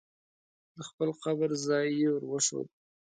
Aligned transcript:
د 0.75 0.77
خپل 0.89 1.09
قبر 1.23 1.49
ځای 1.67 1.87
یې 1.99 2.07
ور 2.11 2.23
وښود. 2.27 2.67